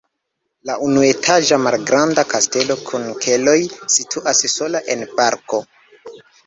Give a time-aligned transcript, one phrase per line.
[0.69, 3.57] La unuetaĝa malgranda kastelo kun keloj
[3.99, 5.67] situas sola en parko.